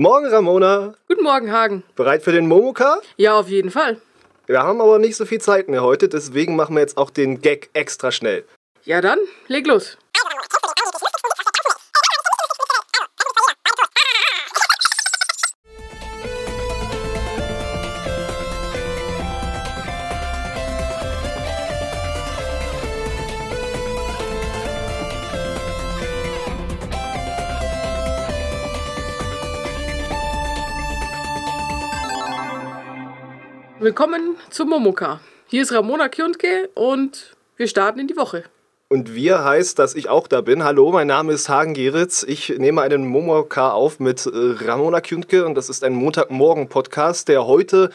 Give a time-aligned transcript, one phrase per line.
[0.00, 0.94] Morgen, Ramona.
[1.08, 1.82] Guten Morgen, Hagen.
[1.94, 3.02] Bereit für den Momoka?
[3.18, 4.00] Ja, auf jeden Fall.
[4.46, 7.42] Wir haben aber nicht so viel Zeit mehr heute, deswegen machen wir jetzt auch den
[7.42, 8.44] Gag extra schnell.
[8.86, 9.18] Ja, dann
[9.48, 9.98] leg los.
[33.82, 35.20] Willkommen zum Momoka.
[35.46, 38.44] Hier ist Ramona Kjuntke und wir starten in die Woche.
[38.88, 40.64] Und wir heißt, dass ich auch da bin.
[40.64, 42.22] Hallo, mein Name ist Hagen Geritz.
[42.22, 47.46] Ich nehme einen Momoka auf mit äh, Ramona Kjuntke und das ist ein Montagmorgen-Podcast, der
[47.46, 47.88] heute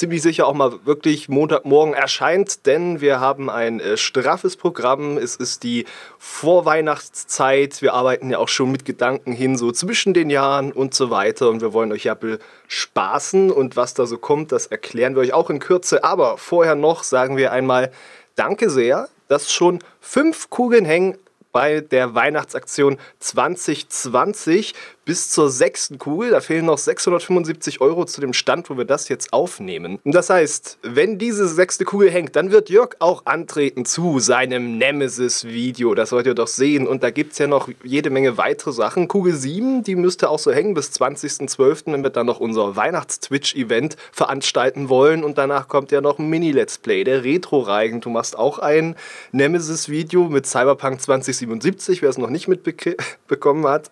[0.00, 5.18] ziemlich sicher auch mal wirklich Montagmorgen erscheint, denn wir haben ein äh, straffes Programm.
[5.18, 5.84] Es ist die
[6.18, 7.82] Vorweihnachtszeit.
[7.82, 11.50] Wir arbeiten ja auch schon mit Gedanken hin, so zwischen den Jahren und so weiter.
[11.50, 13.50] Und wir wollen euch ja bespaßen.
[13.50, 16.02] Und was da so kommt, das erklären wir euch auch in Kürze.
[16.02, 17.92] Aber vorher noch sagen wir einmal
[18.36, 21.18] Danke sehr, dass schon fünf Kugeln hängen
[21.52, 24.74] bei der Weihnachtsaktion 2020
[25.10, 26.30] bis zur sechsten Kugel.
[26.30, 29.98] Da fehlen noch 675 Euro zu dem Stand, wo wir das jetzt aufnehmen.
[30.04, 34.78] Und das heißt, wenn diese sechste Kugel hängt, dann wird Jörg auch antreten zu seinem
[34.78, 35.96] Nemesis-Video.
[35.96, 36.86] Das wollt ihr doch sehen.
[36.86, 39.08] Und da gibt es ja noch jede Menge weitere Sachen.
[39.08, 43.96] Kugel 7, die müsste auch so hängen bis 20.12., wenn wir dann noch unser Weihnachts-Twitch-Event
[44.12, 45.24] veranstalten wollen.
[45.24, 48.00] Und danach kommt ja noch ein Mini-Let's Play, der Retro-Reigen.
[48.00, 48.94] Du machst auch ein
[49.32, 53.88] Nemesis-Video mit Cyberpunk 2077, wer es noch nicht mitbekommen hat.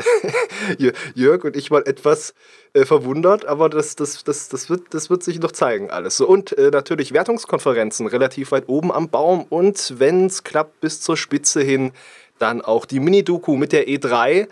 [1.14, 2.34] Jörg und ich mal etwas
[2.73, 6.20] äh, verwundert, aber das, das, das, das, wird, das wird sich noch zeigen alles.
[6.20, 11.17] Und äh, natürlich Wertungskonferenzen relativ weit oben am Baum und wenn es klappt bis zur
[11.17, 11.92] Spitze hin,
[12.39, 14.48] dann auch die Mini-Doku mit der E3.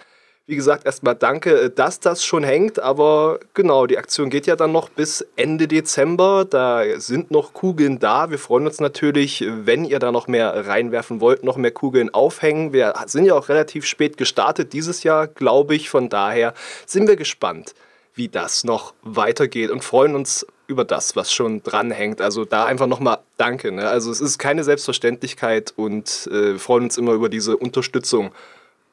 [0.48, 4.54] Wie gesagt, erstmal danke, äh, dass das schon hängt, aber genau, die Aktion geht ja
[4.54, 6.44] dann noch bis Ende Dezember.
[6.44, 8.30] Da sind noch Kugeln da.
[8.30, 12.72] Wir freuen uns natürlich, wenn ihr da noch mehr reinwerfen wollt, noch mehr Kugeln aufhängen.
[12.72, 15.90] Wir sind ja auch relativ spät gestartet dieses Jahr, glaube ich.
[15.90, 16.54] Von daher
[16.86, 17.74] sind wir gespannt,
[18.14, 22.20] wie das noch weitergeht und freuen uns über das, was schon dranhängt.
[22.20, 23.72] Also da einfach nochmal Danke.
[23.72, 23.88] Ne?
[23.88, 28.30] Also es ist keine Selbstverständlichkeit und äh, freuen uns immer über diese Unterstützung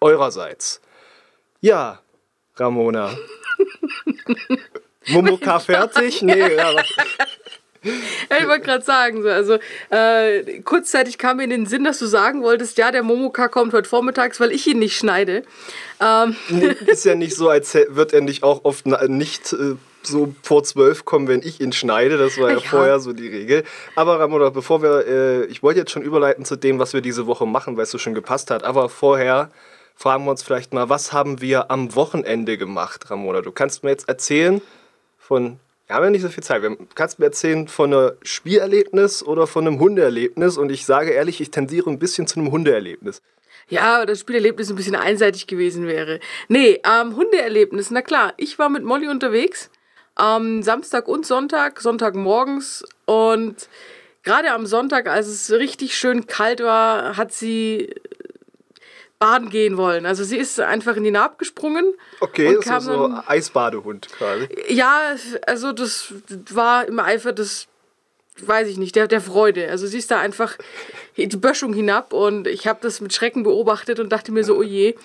[0.01, 0.81] eurerseits.
[1.63, 1.99] Ja,
[2.57, 3.09] Ramona.
[5.07, 6.21] Momoka fertig?
[6.21, 9.57] Nee, ja, ja, ich wollte gerade sagen, so, also
[9.89, 13.71] äh, kurzzeitig kam mir in den Sinn, dass du sagen wolltest, ja, der Momoka kommt
[13.71, 15.43] heute vormittags, weil ich ihn nicht schneide.
[16.01, 16.35] Ähm.
[16.49, 20.65] Nee, ist ja nicht so, als wird er nicht auch oft nicht äh, so vor
[20.65, 22.17] zwölf kommen, wenn ich ihn schneide.
[22.17, 23.63] Das war ja, ja, vorher so die Regel.
[23.95, 27.25] Aber Ramona, bevor wir, äh, ich wollte jetzt schon überleiten zu dem, was wir diese
[27.25, 28.65] Woche machen, weil es so schon gepasst hat.
[28.65, 29.49] Aber vorher
[29.95, 33.41] fragen wir uns vielleicht mal, was haben wir am Wochenende gemacht, Ramona?
[33.41, 34.61] Du kannst mir jetzt erzählen
[35.17, 39.23] von, wir haben ja nicht so viel Zeit, du kannst mir erzählen von einem Spielerlebnis
[39.23, 43.21] oder von einem Hundeerlebnis und ich sage ehrlich, ich tendiere ein bisschen zu einem Hundeerlebnis.
[43.69, 46.19] Ja, das Spielerlebnis ein bisschen einseitig gewesen wäre.
[46.47, 49.69] Nee, ähm, Hundeerlebnis, na klar, ich war mit Molly unterwegs,
[50.19, 53.69] ähm, Samstag und Sonntag, Sonntagmorgens und
[54.23, 57.93] gerade am Sonntag, als es richtig schön kalt war, hat sie
[59.19, 60.05] baden gehen wollen.
[60.05, 61.93] Also sie ist einfach in die Naab gesprungen.
[62.19, 64.49] Okay, und kam so, so Eisbadehund quasi.
[64.67, 65.15] Ja,
[65.47, 66.13] also das
[66.49, 67.67] war im Eifer des,
[68.41, 69.69] weiß ich nicht, der, der Freude.
[69.69, 70.57] Also sie ist da einfach
[71.15, 74.63] die Böschung hinab und ich habe das mit Schrecken beobachtet und dachte mir so, oh
[74.63, 74.95] je.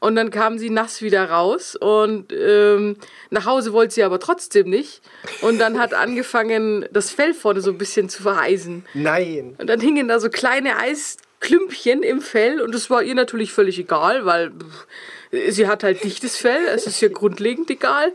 [0.00, 2.96] Und dann kam sie nass wieder raus und ähm,
[3.30, 5.00] nach Hause wollte sie aber trotzdem nicht.
[5.42, 8.84] Und dann hat angefangen, das Fell vorne so ein bisschen zu vereisen.
[8.94, 9.54] Nein.
[9.58, 13.52] Und dann hingen da so kleine Eis Klümpchen im Fell und das war ihr natürlich
[13.52, 14.52] völlig egal, weil
[15.50, 18.12] sie hat halt dichtes Fell, es ist ihr grundlegend egal.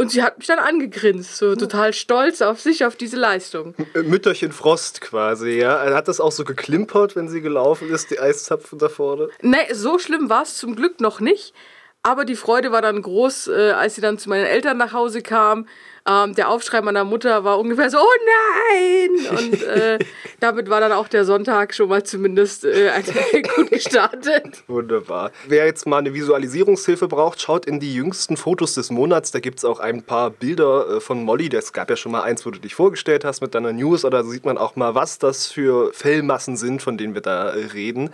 [0.00, 3.74] Und sie hat mich dann angegrinst, so total stolz auf sich, auf diese Leistung.
[3.94, 5.92] Mütterchen Frost quasi, ja.
[5.92, 9.28] Hat das auch so geklimpert, wenn sie gelaufen ist, die Eiszapfen da vorne?
[9.42, 11.52] Nee, so schlimm war es zum Glück noch nicht.
[12.08, 15.20] Aber die Freude war dann groß, äh, als sie dann zu meinen Eltern nach Hause
[15.20, 15.66] kam.
[16.08, 18.16] Ähm, der Aufschrei meiner Mutter war ungefähr so, oh
[18.72, 19.38] nein!
[19.38, 19.98] Und äh,
[20.40, 22.90] damit war dann auch der Sonntag schon mal zumindest äh,
[23.56, 24.64] gut gestartet.
[24.68, 25.32] Wunderbar.
[25.46, 29.30] Wer jetzt mal eine Visualisierungshilfe braucht, schaut in die jüngsten Fotos des Monats.
[29.30, 31.50] Da gibt es auch ein paar Bilder äh, von Molly.
[31.54, 34.06] Es gab ja schon mal eins, wo du dich vorgestellt hast mit deiner News.
[34.06, 37.66] Oder sieht man auch mal, was das für Fellmassen sind, von denen wir da äh,
[37.66, 38.08] reden.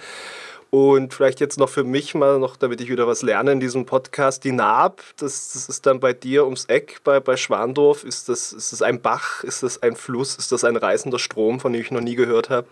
[0.74, 3.86] Und vielleicht jetzt noch für mich mal noch, damit ich wieder was lerne in diesem
[3.86, 8.02] Podcast, die Naab, das, das ist dann bei dir ums Eck, bei, bei Schwandorf.
[8.02, 11.60] Ist das, ist das ein Bach, ist das ein Fluss, ist das ein reißender Strom,
[11.60, 12.66] von dem ich noch nie gehört habe?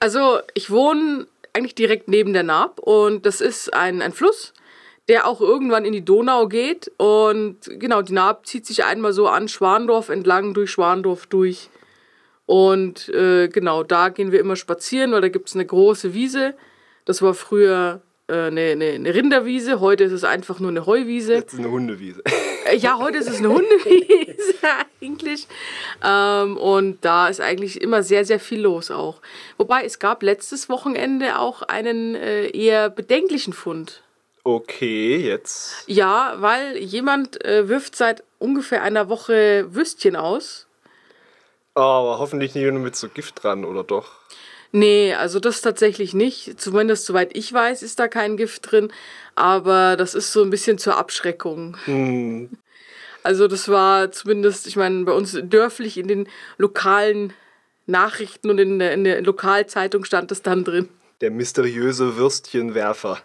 [0.00, 4.54] Also ich wohne eigentlich direkt neben der Naab und das ist ein, ein Fluss,
[5.06, 6.90] der auch irgendwann in die Donau geht.
[6.96, 11.68] Und genau, die Naab zieht sich einmal so an Schwandorf entlang, durch Schwandorf durch.
[12.46, 16.54] Und äh, genau, da gehen wir immer spazieren, weil da gibt es eine große Wiese.
[17.06, 21.34] Das war früher äh, eine, eine, eine Rinderwiese, heute ist es einfach nur eine Heuwiese.
[21.34, 22.22] Jetzt ist eine Hundewiese.
[22.66, 24.54] Äh, Ja, heute ist es eine Hundewiese
[25.00, 25.46] eigentlich.
[26.04, 29.20] Ähm, und da ist eigentlich immer sehr, sehr viel los auch.
[29.56, 34.02] Wobei es gab letztes Wochenende auch einen äh, eher bedenklichen Fund.
[34.42, 35.84] Okay, jetzt.
[35.86, 40.66] Ja, weil jemand äh, wirft seit ungefähr einer Woche Würstchen aus.
[41.76, 44.10] Oh, aber hoffentlich nicht nur mit so Gift dran, oder doch?
[44.72, 46.60] Nee, also das tatsächlich nicht.
[46.60, 48.92] Zumindest soweit ich weiß, ist da kein Gift drin.
[49.34, 51.76] Aber das ist so ein bisschen zur Abschreckung.
[53.22, 56.28] Also das war zumindest, ich meine, bei uns dörflich in den
[56.58, 57.32] lokalen
[57.86, 60.88] Nachrichten und in der, in der Lokalzeitung stand das dann drin.
[61.20, 63.20] Der mysteriöse Würstchenwerfer.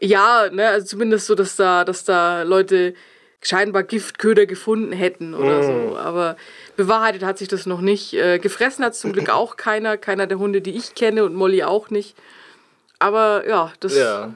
[0.00, 2.94] Ja, ne, also zumindest so, dass da, dass da Leute
[3.40, 5.96] scheinbar Giftköder gefunden hätten oder so.
[5.96, 6.36] Aber
[6.76, 8.14] bewahrheitet hat sich das noch nicht.
[8.14, 11.34] Äh, gefressen hat es zum Glück auch keiner, keiner der Hunde, die ich kenne und
[11.34, 12.16] Molly auch nicht.
[12.98, 13.96] Aber ja, das.
[13.96, 14.34] Ja.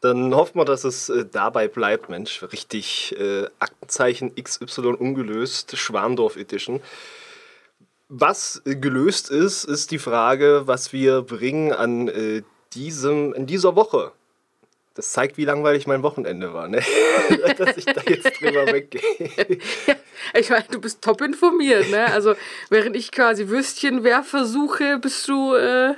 [0.00, 2.42] Dann hoffen wir, dass es äh, dabei bleibt, Mensch.
[2.52, 6.80] Richtig äh, Aktenzeichen XY ungelöst, Schwarndorf Edition.
[8.08, 12.42] Was gelöst ist, ist die Frage, was wir bringen an äh,
[12.72, 14.12] diesem, in dieser Woche.
[14.94, 16.82] Das zeigt, wie langweilig mein Wochenende war, ne?
[17.58, 19.00] dass ich da jetzt drüber weggehe.
[20.34, 22.12] Ja, ich meine, du bist top informiert, ne?
[22.12, 22.34] Also,
[22.68, 25.94] während ich quasi Würstchenwerfer suche, bist du äh,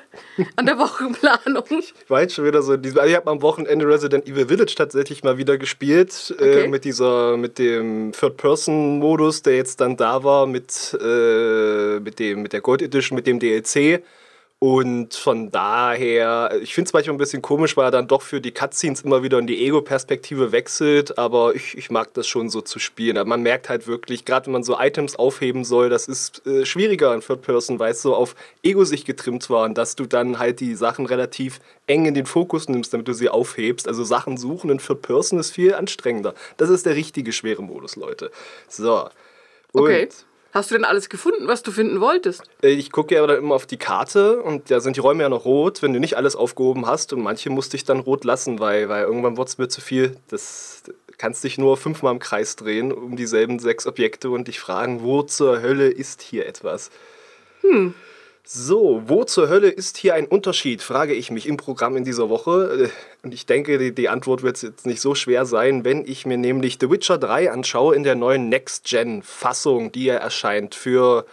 [0.57, 1.65] an der Wochenplanung.
[1.83, 2.73] Ich war jetzt schon wieder so.
[2.73, 6.35] Also ich habe am Wochenende Resident Evil Village tatsächlich mal wieder gespielt.
[6.37, 6.65] Okay.
[6.65, 12.43] Äh, mit dieser, mit dem Third-Person-Modus, der jetzt dann da war, mit, äh, mit, dem,
[12.43, 14.03] mit der Gold Edition, mit dem DLC.
[14.63, 18.41] Und von daher, ich finde es manchmal ein bisschen komisch, weil er dann doch für
[18.41, 22.61] die Cutscenes immer wieder in die Ego-Perspektive wechselt, aber ich, ich mag das schon so
[22.61, 23.19] zu spielen.
[23.19, 26.65] Aber man merkt halt wirklich, gerade wenn man so Items aufheben soll, das ist äh,
[26.65, 30.39] schwieriger in Third Person, weil es so auf Ego-Sicht getrimmt war und dass du dann
[30.39, 33.89] halt die Sachen relativ eng in den Fokus nimmst, damit du sie aufhebst.
[33.89, 36.35] Also Sachen suchen in Third Person ist viel anstrengender.
[36.57, 38.31] Das ist der richtige schwere Modus, Leute.
[38.69, 39.09] So.
[39.73, 40.09] Und Okay.
[40.53, 42.43] Hast du denn alles gefunden, was du finden wolltest?
[42.63, 45.47] äh, Ich gucke ja immer auf die Karte und da sind die Räume ja noch
[45.47, 47.15] rot, wenn du nicht alles aufgehoben hast.
[47.15, 50.17] Und manche musste ich dann rot lassen, weil, weil irgendwann wurde es mir zu viel.
[50.29, 54.61] Das du kannst dich nur fünfmal im Kreis drehen um dieselben sechs Objekte und dich
[54.61, 56.91] fragen, wo zur Hölle ist hier etwas?
[58.45, 62.29] So, wo zur Hölle ist hier ein Unterschied, frage ich mich im Programm in dieser
[62.29, 62.91] Woche.
[62.91, 66.37] Äh, Und ich denke, die, Antwort wird jetzt nicht so schwer sein, wenn ich mir
[66.37, 71.25] nämlich The Witcher 3 anschaue in der neuen Next-Gen-Fassung, die ja erscheint für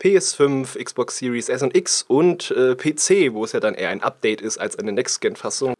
[0.00, 4.02] PS5, Xbox Series S und X und äh, PC, wo es ja dann eher ein
[4.02, 5.74] Update ist als eine Next-Gen-Fassung.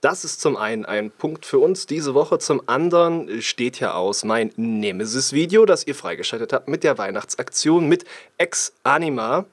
[0.00, 2.40] Das ist zum einen ein Punkt für uns diese Woche.
[2.40, 8.04] Zum anderen steht ja aus mein Nemesis-Video, das ihr freigeschaltet habt mit der Weihnachtsaktion mit
[8.36, 9.46] Ex Anima.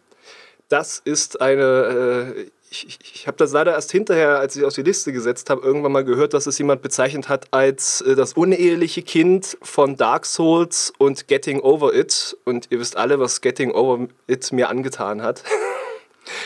[0.70, 2.36] Das ist eine.
[2.36, 5.66] Äh, ich ich, habe das leider erst hinterher, als ich auf die Liste gesetzt habe,
[5.66, 10.28] irgendwann mal gehört, dass es jemand bezeichnet hat als äh, das uneheliche Kind von Dark
[10.28, 12.38] Souls und Getting Over It.
[12.46, 15.44] Und ihr wisst alle, was Getting Over It mir angetan hat.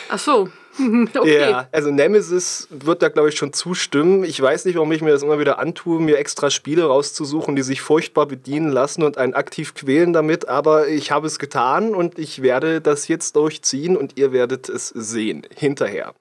[0.10, 0.50] Ach so.
[1.16, 1.40] okay.
[1.40, 4.24] Ja, also Nemesis wird da, glaube ich, schon zustimmen.
[4.24, 7.62] Ich weiß nicht, warum ich mir das immer wieder antue, mir extra Spiele rauszusuchen, die
[7.62, 12.18] sich furchtbar bedienen lassen und einen aktiv quälen damit, aber ich habe es getan und
[12.18, 16.14] ich werde das jetzt durchziehen und ihr werdet es sehen hinterher.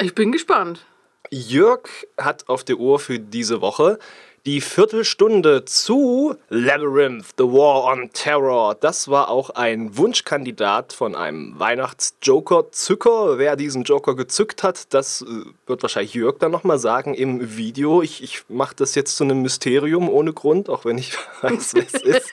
[0.00, 0.84] Ich bin gespannt.
[1.30, 1.82] Jörg
[2.18, 3.98] hat auf der Uhr für diese Woche
[4.46, 8.74] die Viertelstunde zu Labyrinth, The War on Terror.
[8.74, 13.38] Das war auch ein Wunschkandidat von einem Weihnachts-Joker-Zücker.
[13.38, 15.26] Wer diesen Joker gezückt hat, das äh,
[15.66, 18.02] wird wahrscheinlich Jörg dann nochmal sagen im Video.
[18.02, 21.86] Ich, ich mache das jetzt zu einem Mysterium ohne Grund, auch wenn ich weiß, wer
[21.86, 22.32] es ist.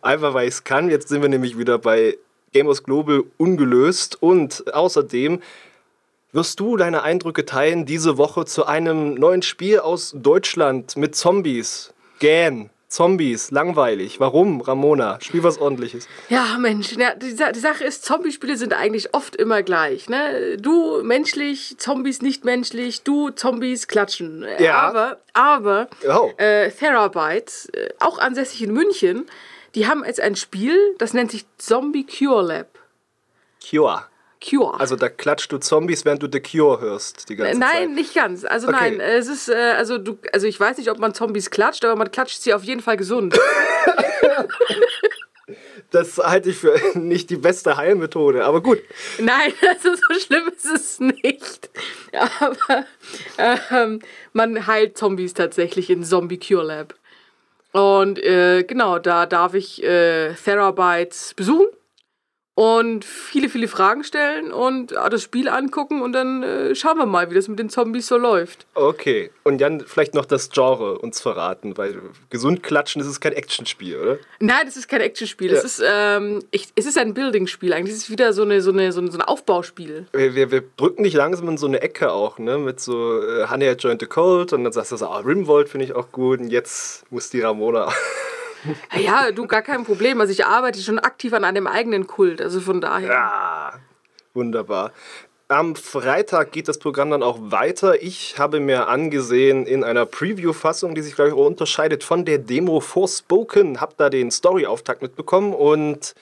[0.00, 0.88] Einfach weil ich es kann.
[0.88, 2.16] Jetzt sind wir nämlich wieder bei
[2.52, 5.40] Gamers Global ungelöst und außerdem
[6.32, 11.92] wirst du deine Eindrücke teilen diese Woche zu einem neuen Spiel aus Deutschland mit Zombies.
[12.18, 12.70] Gähn.
[12.88, 14.18] Zombies, langweilig.
[14.18, 15.18] Warum, Ramona?
[15.20, 16.08] Spiel was ordentliches.
[16.28, 20.08] Ja, Mensch, ja, die, die Sache ist, Zombie-Spiele sind eigentlich oft immer gleich.
[20.08, 20.56] Ne?
[20.58, 24.44] Du menschlich, Zombies nicht menschlich, du Zombies klatschen.
[24.58, 24.80] Ja.
[24.80, 26.32] Aber, aber Oh.
[26.38, 29.26] äh, Therabyte, äh, auch ansässig in München,
[29.76, 32.66] die haben jetzt ein Spiel, das nennt sich Zombie Cure Lab.
[33.70, 34.02] Cure.
[34.40, 34.78] Cure.
[34.80, 37.90] Also da klatscht du Zombies, während du The Cure hörst die ganze Nein, Zeit.
[37.90, 38.44] nicht ganz.
[38.44, 38.76] Also Okay.
[38.78, 41.96] nein, es ist, äh, also du, also ich weiß nicht, ob man Zombies klatscht, aber
[41.96, 43.38] man klatscht sie auf jeden Fall gesund.
[45.90, 48.78] Das halte ich für nicht die beste Heilmethode, aber gut.
[49.18, 51.70] Nein, also so schlimm ist es nicht.
[52.12, 52.86] Aber
[53.38, 54.00] ähm,
[54.32, 56.94] man heilt Zombies tatsächlich in Zombie Cure Lab.
[57.72, 61.66] Und äh, genau, da darf ich äh, Therabytes besuchen
[62.60, 67.06] und viele, viele Fragen stellen und äh, das Spiel angucken und dann äh, schauen wir
[67.06, 68.66] mal, wie das mit den Zombies so läuft.
[68.74, 73.32] Okay, und dann vielleicht noch das Genre uns verraten, weil gesund klatschen, das ist kein
[73.32, 74.18] Actionspiel, oder?
[74.40, 75.52] Nein, das ist kein Actionspiel.
[75.52, 75.56] Ja.
[75.56, 77.72] Es, ist, ähm, ich, es ist ein Building-Spiel.
[77.72, 80.08] Eigentlich ist es wieder so, eine, so, eine, so, ein, so ein Aufbauspiel.
[80.12, 82.58] Wir, wir, wir, drücken dich langsam in so eine Ecke auch, ne?
[82.58, 85.70] Mit so äh, Honey I Joined the Cold und dann sagst du so, ah, Rimworld
[85.70, 87.90] finde ich auch gut und jetzt muss die Ramona.
[88.96, 90.20] Ja, du, gar kein Problem.
[90.20, 93.08] Also ich arbeite schon aktiv an einem eigenen Kult, also von daher.
[93.08, 93.72] Ja,
[94.34, 94.92] wunderbar.
[95.48, 98.00] Am Freitag geht das Programm dann auch weiter.
[98.02, 102.38] Ich habe mir angesehen in einer Preview-Fassung, die sich, glaube ich, auch unterscheidet von der
[102.38, 103.80] Demo Forspoken.
[103.80, 106.14] Habe da den Story-Auftakt mitbekommen und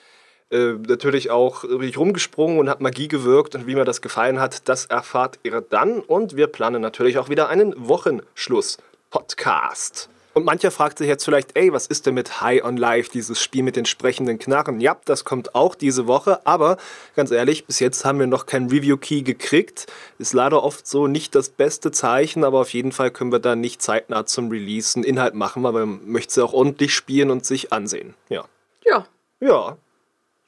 [0.51, 3.55] äh, natürlich auch richtig rumgesprungen und hat Magie gewirkt.
[3.55, 6.01] Und wie mir das gefallen hat, das erfahrt ihr dann.
[6.01, 10.09] Und wir planen natürlich auch wieder einen Wochenschluss-Podcast.
[10.39, 13.43] Und mancher fragt sich jetzt vielleicht, ey, was ist denn mit High on Life, dieses
[13.43, 14.81] Spiel mit den sprechenden Knarren?
[14.81, 16.77] Ja, das kommt auch diese Woche, aber
[17.17, 19.89] ganz ehrlich, bis jetzt haben wir noch keinen Review-Key gekriegt.
[20.21, 23.57] Ist leider oft so nicht das beste Zeichen, aber auf jeden Fall können wir da
[23.57, 27.45] nicht zeitnah zum Release einen Inhalt machen, aber man möchte sie auch ordentlich spielen und
[27.45, 28.15] sich ansehen.
[28.29, 28.45] Ja.
[28.85, 29.07] Ja.
[29.41, 29.77] Ja.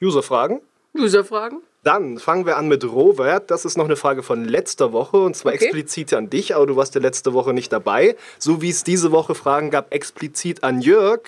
[0.01, 0.61] User-Fragen?
[0.97, 1.63] User-Fragen?
[1.83, 3.49] Dann fangen wir an mit Robert.
[3.49, 5.65] Das ist noch eine Frage von letzter Woche und zwar okay.
[5.65, 8.15] explizit an dich, aber du warst ja letzte Woche nicht dabei.
[8.37, 11.21] So wie es diese Woche Fragen gab, explizit an Jörg,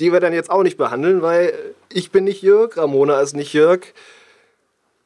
[0.00, 1.56] die wir dann jetzt auch nicht behandeln, weil
[1.88, 3.80] ich bin nicht Jörg, Ramona ist nicht Jörg.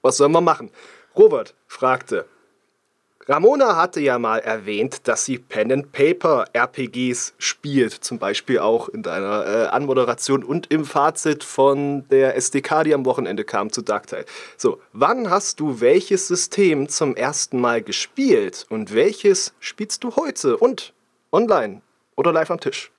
[0.01, 0.71] Was sollen wir machen?
[1.15, 2.25] Robert fragte,
[3.29, 8.89] Ramona hatte ja mal erwähnt, dass sie Pen and Paper RPGs spielt, zum Beispiel auch
[8.89, 13.83] in deiner äh, Anmoderation und im Fazit von der SDK, die am Wochenende kam zu
[13.83, 14.27] Darktide.
[14.57, 20.57] So, wann hast du welches System zum ersten Mal gespielt und welches spielst du heute
[20.57, 20.93] und
[21.33, 21.83] online
[22.15, 22.93] oder live am Tisch?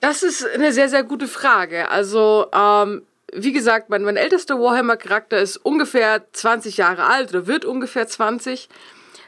[0.00, 1.90] Das ist eine sehr, sehr gute Frage.
[1.90, 3.02] Also, ähm,
[3.34, 8.68] wie gesagt, mein, mein ältester Warhammer-Charakter ist ungefähr 20 Jahre alt oder wird ungefähr 20.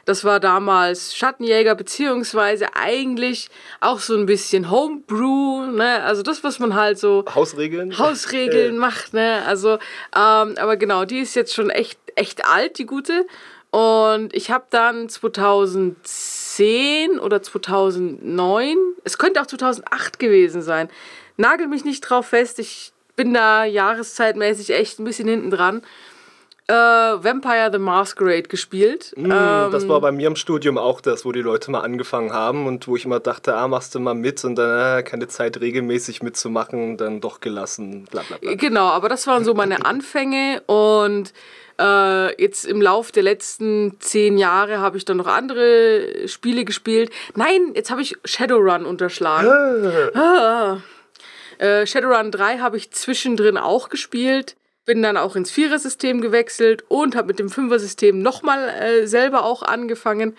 [0.05, 3.49] Das war damals Schattenjäger, beziehungsweise eigentlich
[3.81, 6.01] auch so ein bisschen Homebrew, ne?
[6.03, 7.25] Also das, was man halt so.
[7.35, 7.97] Hausregeln?
[7.97, 9.43] Hausregeln macht, ne?
[9.45, 9.73] Also,
[10.15, 13.27] ähm, aber genau, die ist jetzt schon echt, echt alt, die gute.
[13.69, 20.87] Und ich habe dann 2010 oder 2009, es könnte auch 2008 gewesen sein,
[21.35, 25.81] nagel mich nicht drauf fest, ich bin da jahreszeitmäßig echt ein bisschen hinten dran
[26.67, 29.13] äh, Vampire the Masquerade gespielt.
[29.15, 32.33] Mm, ähm, das war bei mir im Studium auch das, wo die Leute mal angefangen
[32.33, 35.27] haben und wo ich immer dachte, ah, machst du mal mit und dann äh, keine
[35.27, 38.53] Zeit regelmäßig mitzumachen, dann doch gelassen, bla bla bla.
[38.55, 41.31] Genau, aber das waren so meine Anfänge und
[41.79, 47.11] äh, jetzt im Lauf der letzten zehn Jahre habe ich dann noch andere Spiele gespielt.
[47.35, 49.47] Nein, jetzt habe ich Shadowrun unterschlagen.
[50.15, 50.81] ah.
[51.59, 54.55] Äh, Shadowrun 3 habe ich zwischendrin auch gespielt
[54.87, 59.61] bin dann auch ins Vierer-System gewechselt und habe mit dem Fünfer-System nochmal äh, selber auch
[59.61, 60.35] angefangen.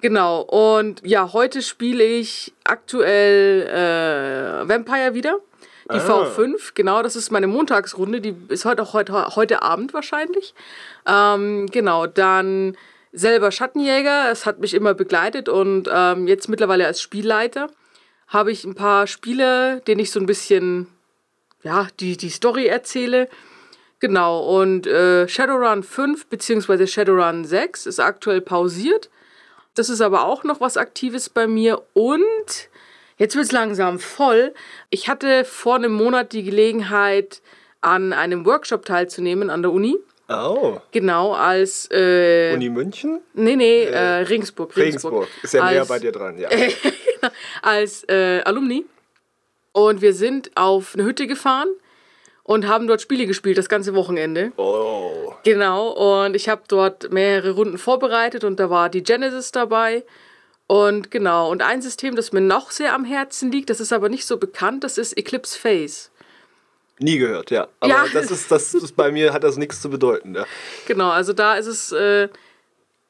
[0.00, 5.38] Genau, und ja, heute spiele ich aktuell äh, Vampire wieder.
[5.92, 6.24] Die ah.
[6.26, 10.54] V5, genau, das ist meine Montagsrunde, die ist heute auch heute, heute Abend wahrscheinlich.
[11.06, 12.76] Ähm, genau, dann
[13.12, 17.68] selber Schattenjäger, es hat mich immer begleitet und ähm, jetzt mittlerweile als Spielleiter
[18.28, 20.86] habe ich ein paar Spiele, denen ich so ein bisschen,
[21.62, 23.28] ja, die, die Story erzähle.
[24.00, 26.86] Genau, und äh, Shadowrun 5 bzw.
[26.86, 29.10] Shadowrun 6 ist aktuell pausiert.
[29.74, 31.82] Das ist aber auch noch was Aktives bei mir.
[31.94, 32.68] Und
[33.16, 34.54] jetzt wird es langsam voll.
[34.90, 37.42] Ich hatte vor einem Monat die Gelegenheit,
[37.80, 39.96] an einem Workshop teilzunehmen an der Uni.
[40.28, 40.78] Oh.
[40.90, 41.88] Genau, als.
[41.90, 43.20] Äh, Uni München?
[43.34, 45.12] Nee, nee, äh, äh Regensburg, Regensburg.
[45.12, 45.28] Regensburg.
[45.42, 46.48] Ist ja als, näher bei dir dran, ja.
[47.62, 48.84] als äh, Alumni.
[49.72, 51.68] Und wir sind auf eine Hütte gefahren
[52.42, 54.52] und haben dort Spiele gespielt, das ganze Wochenende.
[54.56, 55.34] Oh.
[55.44, 60.04] Genau, und ich habe dort mehrere Runden vorbereitet und da war die Genesis dabei.
[60.66, 64.10] Und genau, und ein System, das mir noch sehr am Herzen liegt, das ist aber
[64.10, 66.10] nicht so bekannt, das ist Eclipse Phase.
[67.00, 67.68] Nie gehört, ja.
[67.80, 68.04] Aber ja.
[68.12, 70.44] das ist, das ist bei mir hat das nichts zu bedeuten, ja.
[70.86, 72.28] Genau, also da ist es, äh,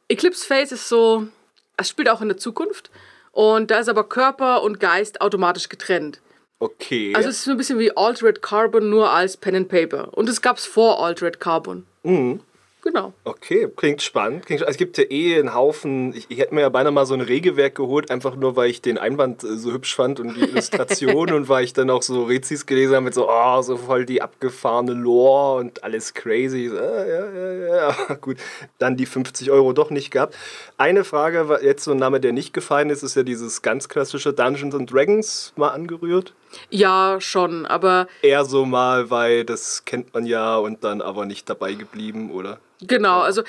[0.09, 1.29] Eclipse Phase ist so,
[1.77, 2.91] es spielt auch in der Zukunft.
[3.33, 6.21] Und da ist aber Körper und Geist automatisch getrennt.
[6.59, 7.13] Okay.
[7.15, 10.09] Also es ist so ein bisschen wie Altered Carbon, nur als Pen and Paper.
[10.17, 11.87] Und es gab es vor Altered Carbon.
[12.03, 12.41] Mhm.
[12.89, 13.13] Genau.
[13.25, 14.47] Okay, klingt spannend.
[14.47, 16.15] Klingt, es gibt ja eh einen Haufen.
[16.15, 18.81] Ich, ich hätte mir ja beinahe mal so ein Regelwerk geholt, einfach nur, weil ich
[18.81, 22.25] den Einband äh, so hübsch fand und die Illustration und weil ich dann auch so
[22.25, 26.69] Rezis gelesen habe mit so, oh, so voll die abgefahrene Lore und alles crazy.
[26.69, 28.15] So, ah, ja, ja, ja, ja.
[28.21, 28.39] Gut,
[28.79, 30.35] dann die 50 Euro doch nicht gehabt.
[30.79, 33.89] Eine Frage, war jetzt so ein Name, der nicht gefallen ist, ist ja dieses ganz
[33.89, 36.35] klassische Dungeons and Dragons mal angerührt.
[36.71, 41.49] Ja, schon, aber Eher so mal, weil das kennt man ja und dann aber nicht
[41.51, 42.59] dabei geblieben, oder?
[42.81, 43.43] genau, also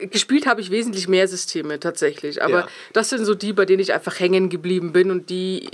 [0.00, 2.42] äh, gespielt habe ich wesentlich mehr Systeme tatsächlich.
[2.42, 2.66] Aber Ja.
[2.92, 5.70] das sind so die, bei denen ich einfach hängen geblieben bin und die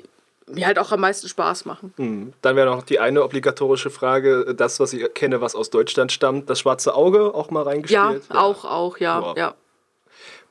[0.47, 1.93] mir halt auch am meisten Spaß machen.
[1.97, 2.33] Hm.
[2.43, 6.49] Dann wäre noch die eine obligatorische Frage, das, was ich kenne, was aus Deutschland stammt,
[6.51, 8.25] das schwarze Auge auch mal Ja, reingespielt.
[8.31, 9.35] auch, auch, ja, Ja.
[9.37, 9.55] ja.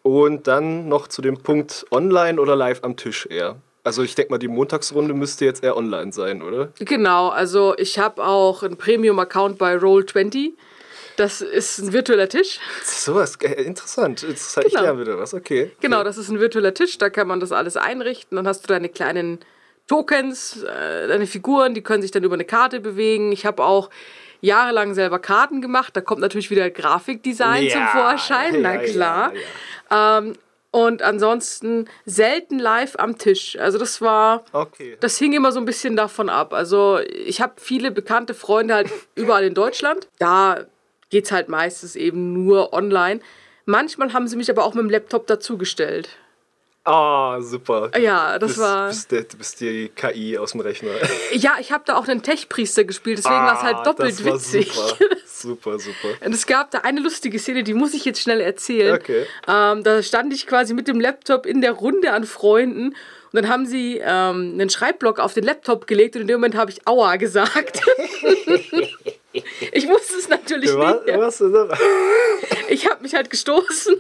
[0.04, 3.58] Und dann noch zu dem Punkt online oder live am Tisch eher.
[3.88, 6.74] Also ich denke mal, die Montagsrunde müsste jetzt eher online sein, oder?
[6.80, 10.52] Genau, also ich habe auch einen Premium-Account bei Roll20.
[11.16, 12.60] Das ist ein virtueller Tisch.
[12.84, 14.24] Sowas, äh, interessant.
[14.28, 14.82] Jetzt ich Genau.
[14.84, 15.72] lerne wieder was, okay.
[15.80, 18.36] Genau, das ist ein virtueller Tisch, da kann man das alles einrichten.
[18.36, 19.40] Dann hast du deine kleinen
[19.88, 23.32] Tokens, äh, deine Figuren, die können sich dann über eine Karte bewegen.
[23.32, 23.90] Ich habe auch
[24.42, 25.96] jahrelang selber Karten gemacht.
[25.96, 29.34] Da kommt natürlich wieder Grafikdesign zum Vorschein, na ja, klar.
[29.90, 30.34] Ja, Ähm,
[30.78, 33.58] und ansonsten selten live am Tisch.
[33.58, 34.46] Also das war.
[34.54, 34.96] Okay.
[35.00, 36.54] das hing immer so ein bisschen davon ab.
[36.54, 40.08] Also ich habe viele bekannte Freunde halt überall in Deutschland.
[40.20, 40.66] Da
[41.10, 43.22] geht's halt meistens eben nur online.
[43.66, 46.10] Manchmal haben sie mich aber auch mit dem Laptop dazugestellt.
[46.90, 47.92] Ah, super.
[48.00, 48.88] Ja, das Du war.
[48.88, 50.92] bist, der, du bist die KI aus dem Rechner.
[51.34, 54.34] Ja, ich habe da auch einen Tech-Priester gespielt, deswegen war es halt doppelt Ah, war
[54.36, 54.72] witzig.
[54.72, 54.96] Super,
[55.28, 56.26] super, super.
[56.26, 58.96] Und es gab da eine lustige Szene, die muss ich jetzt schnell erzählen.
[58.96, 59.26] Okay.
[59.48, 62.96] Ähm, da stand ich quasi mit dem Laptop in der Runde an Freunden und
[63.34, 66.72] dann haben sie ähm, einen Schreibblock auf den Laptop gelegt und in dem Moment habe
[66.72, 67.82] ich Aua gesagt.
[69.72, 71.16] ich wusste es natürlich Du warst, nicht.
[71.16, 71.68] du warst, so-
[72.70, 73.96] Ich habe mich halt gestoßen.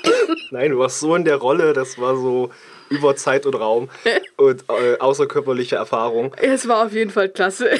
[0.50, 2.50] nein, du warst so in der Rolle, das war so
[2.90, 3.88] über Zeit und Raum
[4.36, 6.34] und äh, außerkörperliche Erfahrung.
[6.40, 7.70] Es war auf jeden Fall klasse.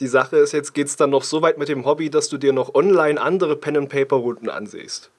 [0.00, 2.38] Die Sache ist, jetzt geht es dann noch so weit mit dem Hobby, dass du
[2.38, 5.10] dir noch online andere Pen-and-Paper-Runden ansiehst.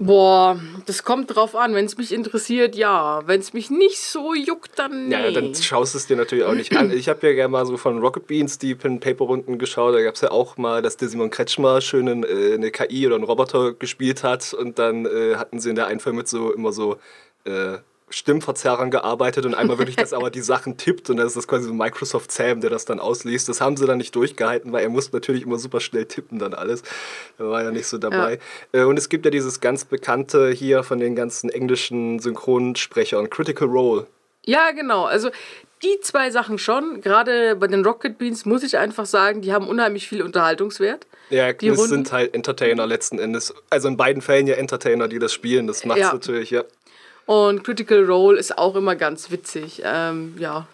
[0.00, 1.74] Boah, das kommt drauf an.
[1.74, 3.20] Wenn es mich interessiert, ja.
[3.26, 5.12] Wenn es mich nicht so juckt, dann nee.
[5.12, 6.90] Ja, dann schaust du es dir natürlich auch nicht an.
[6.98, 9.94] Ich habe ja gerne mal so von Rocket Beans die Pen-Paper-Runden geschaut.
[9.94, 13.06] Da gab es ja auch mal, dass der Simon Kretschmer schön in, äh, eine KI
[13.06, 14.54] oder einen Roboter gespielt hat.
[14.54, 16.98] Und dann äh, hatten sie in der Einführung mit so immer so
[17.44, 17.78] äh,
[18.10, 21.66] Stimmverzerrern gearbeitet und einmal wirklich, dass aber die Sachen tippt und dann ist das quasi
[21.66, 23.48] so Microsoft Sam, der das dann ausliest.
[23.48, 26.54] Das haben sie dann nicht durchgehalten, weil er musste natürlich immer super schnell tippen dann
[26.54, 26.82] alles.
[27.38, 28.38] Er war ja nicht so dabei.
[28.72, 33.68] Äh, Und es gibt ja dieses ganz bekannte hier von den ganzen englischen Synchronsprechern, Critical
[33.68, 34.06] Role.
[34.44, 35.04] Ja, genau.
[35.04, 35.30] Also
[35.82, 37.00] die zwei Sachen schon.
[37.02, 41.06] Gerade bei den Rocket Beans muss ich einfach sagen, die haben unheimlich viel Unterhaltungswert.
[41.30, 43.54] Ja, Die es Runden- sind halt Entertainer letzten Endes.
[43.70, 45.66] Also in beiden Fällen ja Entertainer, die das spielen.
[45.66, 46.12] Das macht's Ja.
[46.12, 46.64] natürlich, ja.
[47.28, 49.82] Und Critical Role ist auch immer ganz witzig.
[49.84, 50.66] Ähm, ja.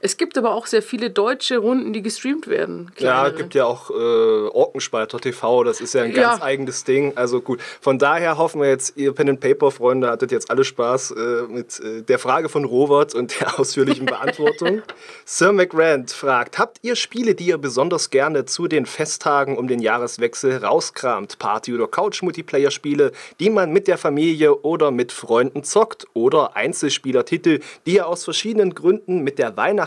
[0.00, 2.90] Es gibt aber auch sehr viele deutsche Runden, die gestreamt werden.
[2.98, 3.34] Ja, kleinere.
[3.34, 6.44] gibt ja auch äh, Orkenspalter TV, das ist ja ein ganz Ja.
[6.44, 7.12] eigenes Ding.
[7.16, 10.64] Also gut, von daher hoffen wir jetzt, ihr Pen and Paper Freunde hattet jetzt alle
[10.64, 14.82] Spaß äh, mit äh, der Frage von Robert und der ausführlichen Beantwortung.
[15.24, 19.80] Sir McRand fragt, habt ihr Spiele, die ihr besonders gerne zu den Festtagen um den
[19.80, 21.38] Jahreswechsel rauskramt?
[21.38, 26.06] Party- oder Couch-Multiplayer-Spiele, die man mit der Familie oder mit Freunden zockt?
[26.14, 29.85] Oder Einzelspielertitel, die ihr aus verschiedenen Gründen mit der Weihnachtszeit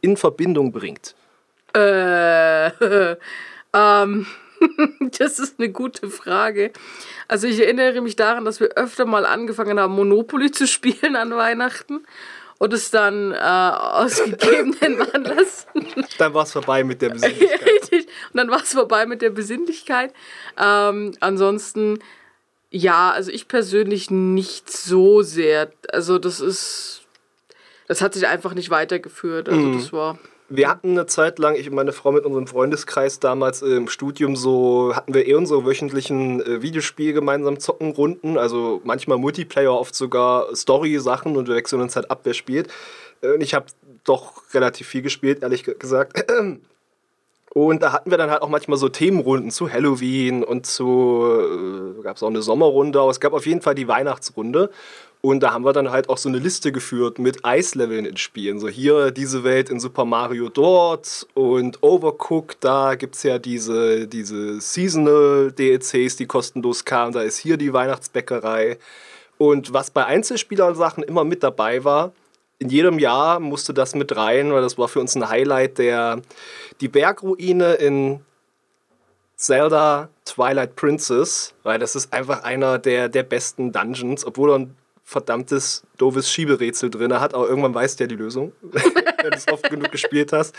[0.00, 1.14] in Verbindung bringt?
[1.74, 2.68] Äh,
[3.74, 4.26] ähm,
[5.18, 6.72] das ist eine gute Frage.
[7.28, 11.34] Also ich erinnere mich daran, dass wir öfter mal angefangen haben, Monopoly zu spielen an
[11.34, 12.04] Weihnachten
[12.58, 15.66] und es dann äh, aus gegebenen Anlass
[16.18, 17.66] Dann war es vorbei mit der Besinnlichkeit.
[17.66, 18.06] Richtig.
[18.32, 20.12] Und dann war es vorbei mit der Besinnlichkeit.
[20.58, 21.98] Ähm, ansonsten,
[22.70, 25.72] ja, also ich persönlich nicht so sehr.
[25.92, 27.02] Also das ist,
[27.88, 29.48] das hat sich einfach nicht weitergeführt.
[29.48, 30.18] Also das war.
[30.50, 34.36] Wir hatten eine Zeit lang, ich und meine Frau mit unserem Freundeskreis damals im Studium
[34.36, 39.94] so, hatten wir eh unsere wöchentlichen äh, Videospiel gemeinsam zocken Runden, also manchmal Multiplayer, oft
[39.94, 42.68] sogar Story-Sachen und wir wechseln uns halt ab, wer spielt.
[43.22, 43.66] Äh, Und ich habe
[44.04, 46.22] doch relativ viel gespielt, ehrlich ge- gesagt.
[47.54, 51.24] Und da hatten wir dann halt auch manchmal so Themenrunden zu Halloween und zu,
[52.00, 54.70] äh, gab es auch eine Sommerrunde, aber es gab auf jeden Fall die Weihnachtsrunde.
[55.24, 58.60] Und da haben wir dann halt auch so eine Liste geführt mit Eisleveln in Spielen.
[58.60, 64.06] So hier diese Welt in Super Mario dort und Overcooked, da gibt es ja diese,
[64.06, 67.14] diese Seasonal DLCs, die kostenlos kamen.
[67.14, 68.76] Da ist hier die Weihnachtsbäckerei.
[69.38, 72.12] Und was bei Einzelspielersachen immer mit dabei war,
[72.58, 76.20] in jedem Jahr musste das mit rein, weil das war für uns ein Highlight, der,
[76.82, 78.20] die Bergruine in
[79.36, 84.76] Zelda Twilight Princess, weil das ist einfach einer der, der besten Dungeons, obwohl er ein
[85.04, 89.46] verdammtes doofes Schieberätsel drin hat, aber irgendwann weißt du ja die Lösung, wenn du es
[89.48, 90.56] oft genug gespielt hast,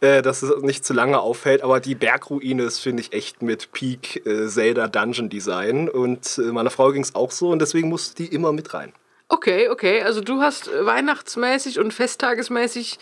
[0.00, 1.62] äh, dass es nicht zu lange auffällt.
[1.62, 5.88] Aber die Bergruine ist, finde ich, echt mit Peak äh, Zelda Dungeon Design.
[5.88, 8.92] Und äh, meiner Frau ging es auch so und deswegen musste die immer mit rein.
[9.28, 10.02] Okay, okay.
[10.02, 12.98] Also du hast weihnachtsmäßig und festtagesmäßig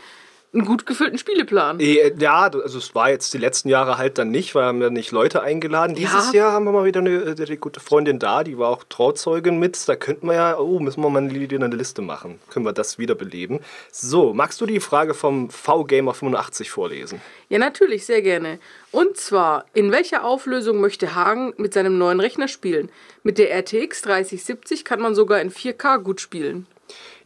[0.52, 1.80] einen gut gefüllten Spieleplan.
[1.80, 4.80] Äh, Ja, also es war jetzt die letzten Jahre halt dann nicht, weil wir haben
[4.82, 5.94] ja nicht Leute eingeladen.
[5.94, 6.40] Dieses Ja.
[6.44, 9.58] Jahr haben wir mal wieder eine, eine, eine gute Freundin da, die war auch Trauzeugin
[9.58, 9.86] mit.
[9.88, 12.38] Da könnten wir ja, oh, müssen wir mal eine, eine Liste machen.
[12.50, 13.60] Können wir das wiederbeleben.
[13.92, 17.20] So, magst du die Frage vom VGamer85 vorlesen?
[17.48, 18.58] Ja, natürlich, sehr gerne.
[18.92, 22.88] Und zwar, in welcher Auflösung möchte Hagen mit seinem neuen Rechner spielen?
[23.22, 26.66] Mit der RTX 3070 kann man sogar in 4K gut spielen.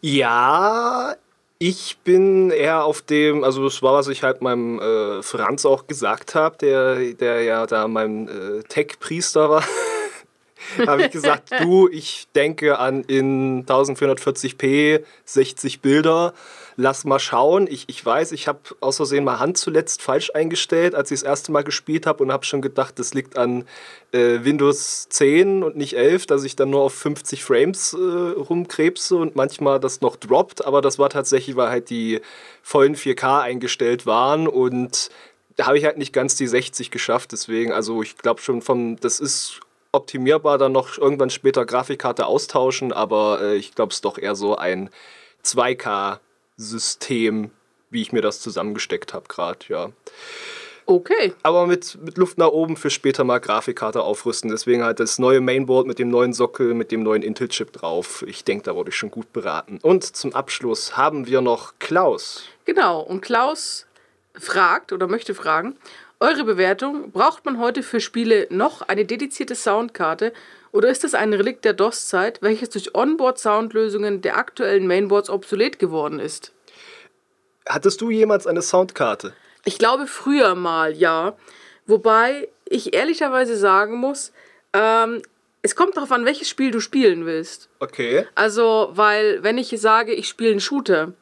[0.01, 1.15] Ja,
[1.63, 5.87] ich bin eher auf dem, also das war, was ich halt meinem äh, Franz auch
[5.87, 9.65] gesagt habe, der, der ja da mein äh, Tech-Priester war.
[10.87, 16.33] habe ich gesagt, du, ich denke an in 1440p 60 Bilder,
[16.81, 17.67] lass mal schauen.
[17.71, 21.29] Ich, ich weiß, ich habe aus Versehen mal Hand zuletzt falsch eingestellt, als ich das
[21.29, 23.67] erste Mal gespielt habe und habe schon gedacht, das liegt an
[24.13, 29.17] äh, Windows 10 und nicht 11, dass ich dann nur auf 50 Frames äh, rumkrebse
[29.17, 32.21] und manchmal das noch droppt, aber das war tatsächlich, weil halt die
[32.63, 35.11] vollen 4K eingestellt waren und
[35.57, 38.97] da habe ich halt nicht ganz die 60 geschafft, deswegen, also ich glaube schon vom,
[38.99, 39.61] das ist
[39.93, 44.57] optimierbar, dann noch irgendwann später Grafikkarte austauschen, aber äh, ich glaube es doch eher so
[44.57, 44.89] ein
[46.61, 47.51] 2K-System,
[47.91, 49.91] wie ich mir das zusammengesteckt habe gerade, ja.
[50.87, 51.33] Okay.
[51.43, 54.51] Aber mit, mit Luft nach oben für später mal Grafikkarte aufrüsten.
[54.51, 58.25] Deswegen halt das neue Mainboard mit dem neuen Sockel, mit dem neuen Intel-Chip drauf.
[58.27, 59.79] Ich denke, da wurde ich schon gut beraten.
[59.83, 62.43] Und zum Abschluss haben wir noch Klaus.
[62.65, 63.01] Genau.
[63.01, 63.87] Und Klaus
[64.35, 65.77] fragt oder möchte fragen,
[66.19, 70.33] eure Bewertung, braucht man heute für Spiele noch eine dedizierte Soundkarte
[70.73, 76.19] oder ist das ein Relikt der DOS-Zeit, welches durch Onboard-Soundlösungen der aktuellen Mainboards obsolet geworden
[76.19, 76.53] ist?
[77.69, 79.35] Hattest du jemals eine Soundkarte?
[79.65, 81.37] Ich glaube früher mal, ja.
[81.87, 84.33] Wobei ich ehrlicherweise sagen muss,
[84.73, 85.23] ähm,
[85.63, 87.69] es kommt darauf an, welches Spiel du spielen willst.
[87.81, 88.27] Okay.
[88.35, 91.13] Also, weil wenn ich sage, ich spiele einen Shooter,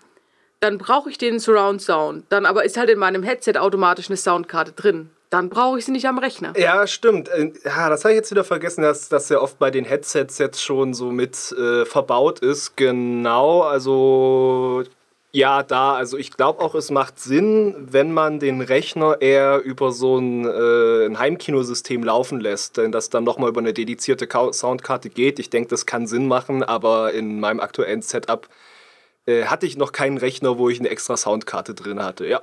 [0.60, 2.24] dann brauche ich den Surround Sound.
[2.28, 5.10] Dann aber ist halt in meinem Headset automatisch eine Soundkarte drin.
[5.30, 6.54] Dann brauche ich sie nicht am Rechner.
[6.58, 7.28] Ja, stimmt.
[7.28, 10.38] Äh, Ja, das habe ich jetzt wieder vergessen, dass das ja oft bei den Headsets
[10.38, 12.76] jetzt schon so mit äh, verbaut ist.
[12.76, 14.84] Genau, also
[15.30, 19.92] ja, da, also ich glaube auch, es macht Sinn, wenn man den Rechner eher über
[19.92, 24.52] so ein, äh, ein Heimkinosystem laufen lässt, denn das dann nochmal über eine dedizierte Ka
[24.52, 25.38] Soundkarte geht.
[25.38, 28.48] Ich denke, das kann Sinn machen, aber in meinem aktuellen Setup
[29.26, 32.26] äh, hatte ich noch keinen Rechner, wo ich eine extra Soundkarte drin hatte.
[32.26, 32.40] Ja.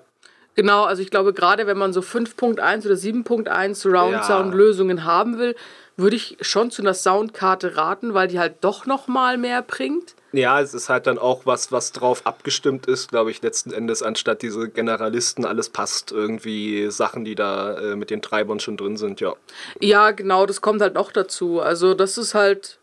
[0.55, 4.23] Genau, also ich glaube, gerade wenn man so 5.1 oder 7.1 Surround.
[4.23, 5.55] Sound Lösungen haben will,
[5.97, 10.15] würde ich schon zu einer Soundkarte raten, weil die halt doch noch mal mehr bringt.
[10.33, 14.03] Ja, es ist halt dann auch was, was drauf abgestimmt ist, glaube ich, letzten Endes,
[14.03, 18.97] anstatt diese Generalisten, alles passt, irgendwie Sachen, die da äh, mit den Treibern schon drin
[18.97, 19.33] sind, ja.
[19.79, 21.61] Ja, genau, das kommt halt noch dazu.
[21.61, 22.79] Also das ist halt,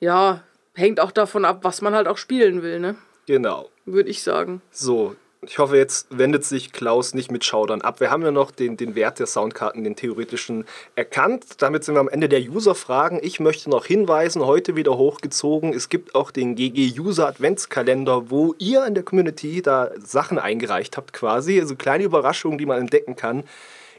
[0.00, 0.42] ja,
[0.74, 2.96] hängt auch davon ab, was man halt auch spielen will, ne?
[3.26, 3.70] Genau.
[3.86, 4.60] Würde ich sagen.
[4.70, 8.00] So, ich hoffe, jetzt wendet sich Klaus nicht mit Schaudern ab.
[8.00, 11.62] Wir haben ja noch den, den Wert der Soundkarten, den theoretischen, erkannt.
[11.62, 13.20] Damit sind wir am Ende der User-Fragen.
[13.22, 18.54] Ich möchte noch hinweisen, heute wieder hochgezogen, es gibt auch den GG User Adventskalender, wo
[18.58, 21.58] ihr in der Community da Sachen eingereicht habt quasi.
[21.58, 23.44] Also kleine Überraschungen, die man entdecken kann.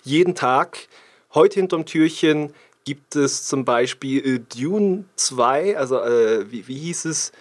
[0.03, 0.87] Jeden Tag.
[1.33, 2.53] Heute hinterm Türchen
[2.85, 7.31] gibt es zum Beispiel äh, Dune 2, also äh, wie, wie hieß es?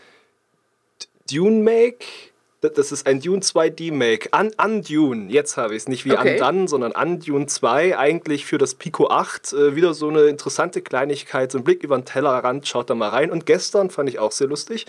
[1.31, 2.30] Dune Make.
[2.61, 4.29] Das- ist ein Dune 2D Make.
[4.33, 5.31] An, an Dune.
[5.31, 5.89] Jetzt habe ich es.
[5.89, 6.39] Nicht wie Okay.
[6.41, 7.97] an Done, sondern an Dune 2.
[7.99, 9.53] Eigentlich für das Pico 8.
[9.55, 11.51] Äh, wieder so eine interessante Kleinigkeit.
[11.53, 12.69] So ein Blick über den Tellerrand.
[12.69, 13.31] Schaut da mal rein.
[13.31, 14.87] Und gestern fand ich auch sehr lustig.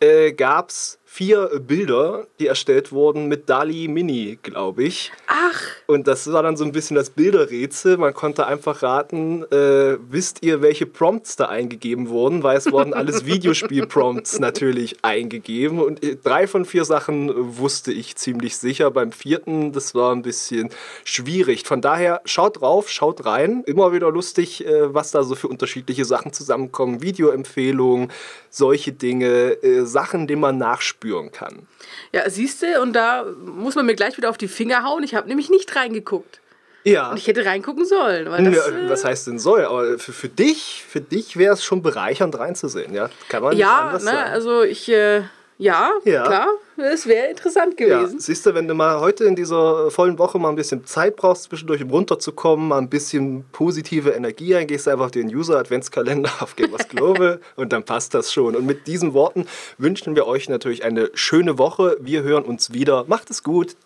[0.00, 5.12] Äh, Gab es vier äh, Bilder, die erstellt wurden mit Dali Mini, glaube ich.
[5.28, 7.96] Ach, Und das war dann so ein bisschen das Bilderrätsel.
[7.96, 12.42] Man konnte einfach raten, äh, wisst ihr, welche Prompts da eingegeben wurden?
[12.42, 15.80] Weil es wurden alles Videospiel-Prompts natürlich eingegeben.
[15.80, 18.90] Und äh, drei von vier Sachen wusste ich ziemlich sicher.
[18.90, 20.68] Beim vierten, das war ein bisschen
[21.04, 21.64] schwierig.
[21.64, 23.62] Von daher, schaut drauf, schaut rein.
[23.64, 27.00] Immer wieder lustig, äh, was da so für unterschiedliche Sachen zusammenkommen.
[27.00, 28.12] Videoempfehlungen,
[28.50, 30.58] solche Dinge, äh, Sachen, die man
[31.06, 31.66] nachspüren kann.
[32.12, 35.02] ja, siehst du, und da muss man mir gleich wieder auf die Finger hauen.
[35.02, 36.40] Ich habe nämlich nicht reingeguckt.
[36.84, 37.10] Ja.
[37.10, 38.30] Und ich hätte reingucken sollen.
[38.30, 39.64] Weil das, Ja, äh, was heißt denn soll?
[39.64, 43.10] Aber für, für dich, für dich wäre es schon bereichernd reinzusehen, ja?
[43.28, 44.30] Kann man nicht ja, anders ne, sagen.
[44.30, 45.22] also ich, äh,
[45.58, 46.24] Ja, Ja.
[46.24, 46.48] klar.
[46.76, 48.20] Es wäre interessant Ja, gewesen.
[48.20, 51.44] siehst du, wenn du mal heute in dieser vollen Woche mal ein bisschen Zeit brauchst,
[51.44, 56.30] zwischendurch um runterzukommen, mal ein bisschen positive Energie ein, gehst du einfach auf den User-Adventskalender
[56.40, 58.54] auf Gamers Global und dann passt das schon.
[58.54, 59.46] Und mit diesen Worten
[59.78, 61.96] wünschen wir euch natürlich eine schöne Woche.
[62.00, 63.04] Wir hören uns wieder.
[63.06, 63.76] Macht es gut.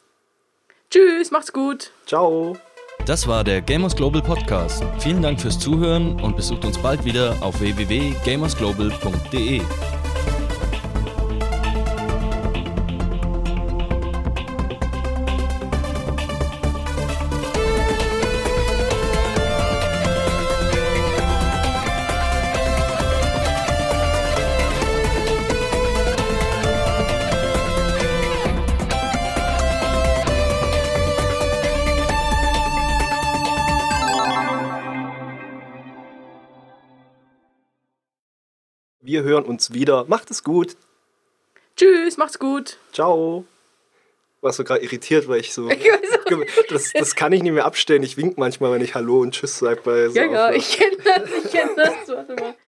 [0.90, 1.92] Tschüss, macht's gut.
[2.06, 2.56] Ciao.
[3.06, 4.82] Das war der Gamers Global Podcast.
[4.98, 9.60] Vielen Dank fürs Zuhören und besucht uns bald wieder auf www.gamersglobal.de.
[39.30, 40.04] hören uns wieder.
[40.08, 40.76] Macht es gut.
[41.76, 42.78] Tschüss, macht's gut.
[42.92, 43.44] Ciao.
[44.42, 45.68] Warst du gerade irritiert, weil ich so.
[45.70, 48.02] Ich weiß auch Das, das kann ich nicht mehr abstellen.
[48.02, 50.96] Ich wink manchmal, wenn ich Hallo und Tschüss sage bei so Ja, ja, ich kenne
[51.02, 52.08] das, ich kenne das.
[52.08, 52.54] Warte mal.